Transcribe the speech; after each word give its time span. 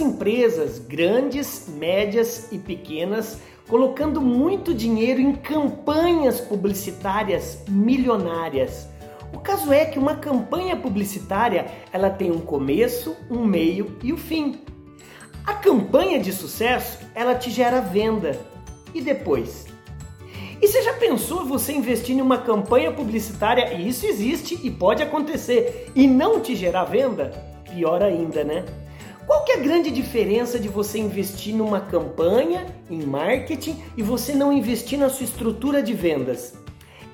empresas, 0.00 0.78
grandes, 0.78 1.68
médias 1.68 2.50
e 2.52 2.58
pequenas, 2.58 3.38
colocando 3.68 4.20
muito 4.20 4.74
dinheiro 4.74 5.20
em 5.20 5.34
campanhas 5.34 6.40
publicitárias 6.40 7.58
milionárias. 7.68 8.88
O 9.32 9.38
caso 9.38 9.72
é 9.72 9.86
que 9.86 9.98
uma 9.98 10.16
campanha 10.16 10.76
publicitária, 10.76 11.66
ela 11.92 12.10
tem 12.10 12.30
um 12.30 12.40
começo, 12.40 13.16
um 13.30 13.44
meio 13.44 13.96
e 14.02 14.12
o 14.12 14.16
um 14.16 14.18
fim. 14.18 14.60
A 15.44 15.54
campanha 15.54 16.20
de 16.20 16.32
sucesso, 16.32 16.98
ela 17.14 17.34
te 17.34 17.50
gera 17.50 17.80
venda. 17.80 18.38
E 18.94 19.00
depois? 19.00 19.66
E 20.60 20.68
você 20.68 20.82
já 20.82 20.92
pensou 20.92 21.44
você 21.44 21.72
investir 21.72 22.16
em 22.16 22.20
uma 22.20 22.38
campanha 22.38 22.92
publicitária, 22.92 23.72
e 23.72 23.88
isso 23.88 24.06
existe 24.06 24.60
e 24.62 24.70
pode 24.70 25.02
acontecer, 25.02 25.90
e 25.94 26.06
não 26.06 26.38
te 26.38 26.54
gerar 26.54 26.84
venda? 26.84 27.30
Pior 27.64 28.02
ainda, 28.02 28.44
né? 28.44 28.64
Qual 29.26 29.44
que 29.44 29.52
é 29.52 29.56
a 29.56 29.62
grande 29.62 29.90
diferença 29.90 30.58
de 30.58 30.68
você 30.68 30.98
investir 30.98 31.54
numa 31.54 31.80
campanha 31.80 32.66
em 32.90 33.04
marketing 33.04 33.80
e 33.96 34.02
você 34.02 34.34
não 34.34 34.52
investir 34.52 34.98
na 34.98 35.08
sua 35.08 35.24
estrutura 35.24 35.82
de 35.82 35.94
vendas? 35.94 36.54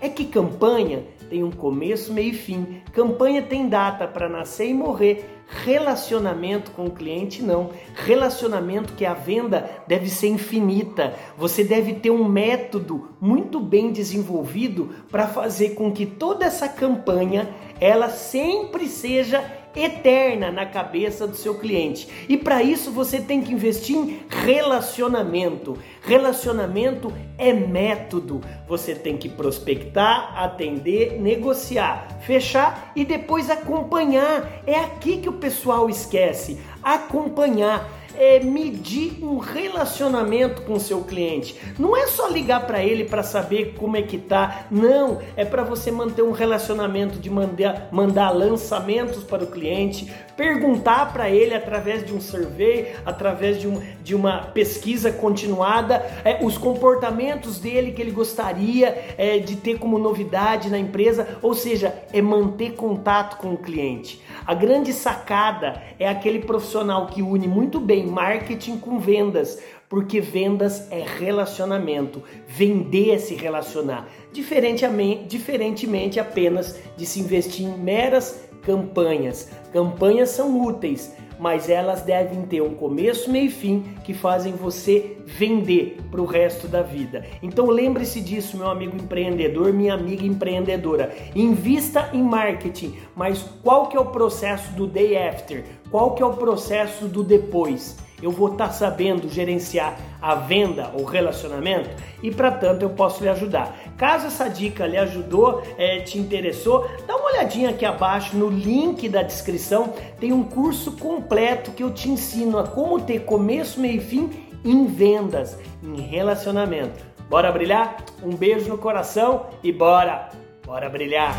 É 0.00 0.08
que 0.08 0.24
campanha 0.24 1.04
tem 1.28 1.44
um 1.44 1.50
começo, 1.50 2.12
meio 2.12 2.30
e 2.30 2.34
fim. 2.34 2.80
Campanha 2.92 3.42
tem 3.42 3.68
data 3.68 4.06
para 4.06 4.28
nascer 4.28 4.68
e 4.68 4.74
morrer. 4.74 5.37
Relacionamento 5.50 6.70
com 6.72 6.84
o 6.84 6.90
cliente 6.90 7.42
não. 7.42 7.70
Relacionamento 7.94 8.92
que 8.92 9.06
a 9.06 9.14
venda 9.14 9.68
deve 9.86 10.10
ser 10.10 10.28
infinita. 10.28 11.14
Você 11.38 11.64
deve 11.64 11.94
ter 11.94 12.10
um 12.10 12.28
método 12.28 13.08
muito 13.18 13.58
bem 13.58 13.90
desenvolvido 13.90 14.90
para 15.10 15.26
fazer 15.26 15.70
com 15.70 15.90
que 15.90 16.04
toda 16.04 16.44
essa 16.44 16.68
campanha 16.68 17.48
ela 17.80 18.10
sempre 18.10 18.88
seja 18.88 19.42
eterna 19.74 20.50
na 20.50 20.66
cabeça 20.66 21.26
do 21.26 21.36
seu 21.36 21.54
cliente. 21.54 22.08
E 22.28 22.36
para 22.36 22.62
isso 22.62 22.90
você 22.90 23.20
tem 23.20 23.42
que 23.42 23.52
investir 23.52 23.96
em 23.96 24.20
relacionamento. 24.28 25.78
Relacionamento 26.02 27.12
é 27.36 27.52
método. 27.52 28.40
Você 28.66 28.94
tem 28.94 29.16
que 29.16 29.28
prospectar, 29.28 30.32
atender, 30.36 31.20
negociar, 31.20 32.18
fechar 32.22 32.92
e 32.96 33.04
depois 33.04 33.50
acompanhar. 33.50 34.62
É 34.66 34.76
aqui 34.76 35.18
que 35.18 35.28
o 35.28 35.34
pessoal 35.38 35.88
esquece. 35.88 36.58
Acompanhar 36.82 37.88
é 38.16 38.40
medir 38.40 39.22
um 39.22 39.38
relacionamento 39.38 40.62
com 40.62 40.74
o 40.74 40.80
seu 40.80 41.02
cliente. 41.02 41.56
Não 41.78 41.96
é 41.96 42.06
só 42.06 42.28
ligar 42.28 42.66
para 42.66 42.82
ele 42.82 43.04
para 43.04 43.22
saber 43.22 43.74
como 43.78 43.96
é 43.96 44.02
que 44.02 44.18
tá. 44.18 44.66
Não, 44.70 45.18
é 45.36 45.44
para 45.44 45.62
você 45.62 45.90
manter 45.90 46.22
um 46.22 46.32
relacionamento 46.32 47.18
de 47.18 47.30
mandar, 47.30 47.88
mandar 47.90 48.30
lançamentos 48.30 49.24
para 49.24 49.44
o 49.44 49.46
cliente, 49.46 50.12
perguntar 50.36 51.12
para 51.12 51.28
ele 51.28 51.54
através 51.54 52.04
de 52.06 52.14
um 52.14 52.20
survey, 52.20 52.94
através 53.04 53.60
de, 53.60 53.66
um, 53.66 53.82
de 54.02 54.14
uma 54.14 54.38
pesquisa 54.38 55.10
continuada, 55.10 56.04
é, 56.24 56.38
os 56.42 56.56
comportamentos 56.56 57.58
dele 57.58 57.92
que 57.92 58.00
ele 58.00 58.10
gostaria 58.10 59.14
é, 59.16 59.38
de 59.38 59.56
ter 59.56 59.78
como 59.78 59.98
novidade 59.98 60.70
na 60.70 60.78
empresa, 60.78 61.38
ou 61.42 61.54
seja, 61.54 61.94
é 62.12 62.22
manter 62.22 62.74
contato 62.74 63.36
com 63.36 63.52
o 63.52 63.58
cliente. 63.58 64.20
A 64.46 64.54
grande 64.54 64.92
sacada 64.92 65.82
é 65.98 66.08
aquele 66.08 66.38
profissional 66.38 67.06
que 67.06 67.22
une 67.22 67.48
muito 67.48 67.80
bem 67.80 67.97
marketing 68.06 68.78
com 68.78 68.98
vendas, 68.98 69.58
porque 69.88 70.20
vendas 70.20 70.90
é 70.90 71.02
relacionamento, 71.02 72.22
vender 72.46 73.14
é 73.14 73.18
se 73.18 73.34
relacionar, 73.34 74.08
diferentemente, 74.32 75.24
diferentemente 75.24 76.20
apenas 76.20 76.78
de 76.96 77.06
se 77.06 77.20
investir 77.20 77.66
em 77.66 77.78
meras 77.78 78.48
campanhas. 78.62 79.50
Campanhas 79.72 80.30
são 80.30 80.60
úteis, 80.60 81.14
mas 81.38 81.68
elas 81.68 82.02
devem 82.02 82.42
ter 82.42 82.62
um 82.62 82.74
começo, 82.74 83.30
meio 83.30 83.46
e 83.46 83.50
fim 83.50 83.84
que 84.04 84.12
fazem 84.14 84.52
você 84.52 85.16
vender 85.24 85.98
para 86.10 86.20
o 86.20 86.26
resto 86.26 86.66
da 86.66 86.82
vida. 86.82 87.24
Então 87.42 87.66
lembre-se 87.66 88.20
disso, 88.20 88.56
meu 88.56 88.70
amigo 88.70 88.96
empreendedor, 88.96 89.72
minha 89.72 89.94
amiga 89.94 90.24
empreendedora. 90.26 91.14
Invista 91.34 92.10
em 92.12 92.22
marketing, 92.22 92.96
mas 93.14 93.44
qual 93.62 93.88
que 93.88 93.96
é 93.96 94.00
o 94.00 94.06
processo 94.06 94.72
do 94.72 94.86
day 94.86 95.16
after? 95.16 95.64
Qual 95.90 96.14
que 96.14 96.22
é 96.22 96.26
o 96.26 96.34
processo 96.34 97.06
do 97.06 97.22
depois? 97.22 97.96
Eu 98.22 98.30
vou 98.30 98.52
estar 98.52 98.68
tá 98.68 98.72
sabendo 98.72 99.28
gerenciar 99.28 99.96
a 100.20 100.34
venda 100.34 100.90
ou 100.94 101.04
relacionamento 101.04 101.90
e 102.22 102.30
para 102.30 102.50
tanto 102.50 102.84
eu 102.84 102.90
posso 102.90 103.22
lhe 103.22 103.28
ajudar. 103.28 103.76
Caso 103.96 104.26
essa 104.26 104.48
dica 104.48 104.86
lhe 104.86 104.96
ajudou, 104.96 105.62
é, 105.76 106.00
te 106.00 106.18
interessou, 106.18 106.88
dá 107.06 107.16
uma 107.16 107.30
olhadinha 107.30 107.70
aqui 107.70 107.84
abaixo 107.84 108.36
no 108.36 108.48
link 108.48 109.08
da 109.08 109.22
descrição, 109.22 109.92
tem 110.18 110.32
um 110.32 110.42
curso 110.42 110.92
completo 110.92 111.70
que 111.72 111.82
eu 111.82 111.90
te 111.90 112.08
ensino 112.08 112.58
a 112.58 112.66
como 112.66 113.00
ter 113.00 113.20
começo, 113.20 113.80
meio 113.80 113.96
e 113.96 114.00
fim 114.00 114.30
em 114.64 114.86
vendas, 114.86 115.58
em 115.82 116.00
relacionamento. 116.00 117.06
Bora 117.28 117.52
brilhar? 117.52 118.04
Um 118.22 118.34
beijo 118.34 118.68
no 118.68 118.78
coração 118.78 119.46
e 119.62 119.70
bora, 119.70 120.30
bora 120.64 120.88
brilhar! 120.88 121.34